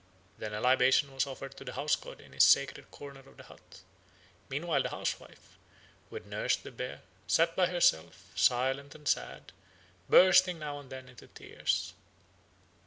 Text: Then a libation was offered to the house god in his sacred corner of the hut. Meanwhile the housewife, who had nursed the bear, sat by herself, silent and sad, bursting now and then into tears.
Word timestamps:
Then 0.39 0.51
a 0.55 0.59
libation 0.59 1.13
was 1.13 1.27
offered 1.27 1.55
to 1.57 1.63
the 1.63 1.73
house 1.73 1.95
god 1.95 2.21
in 2.21 2.31
his 2.31 2.43
sacred 2.43 2.89
corner 2.89 3.19
of 3.19 3.37
the 3.37 3.43
hut. 3.43 3.81
Meanwhile 4.49 4.81
the 4.81 4.89
housewife, 4.89 5.59
who 6.09 6.15
had 6.15 6.25
nursed 6.25 6.63
the 6.63 6.71
bear, 6.71 7.01
sat 7.27 7.55
by 7.55 7.67
herself, 7.67 8.17
silent 8.33 8.95
and 8.95 9.07
sad, 9.07 9.51
bursting 10.09 10.57
now 10.57 10.79
and 10.79 10.89
then 10.89 11.07
into 11.07 11.27
tears. 11.27 11.93